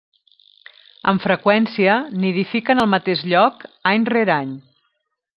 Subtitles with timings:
[1.11, 3.61] Amb freqüència, nidifiquen al mateix lloc
[3.91, 4.57] any rere any.